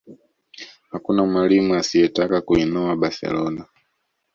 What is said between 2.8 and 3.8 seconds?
barcelona